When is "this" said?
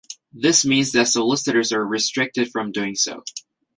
0.33-0.65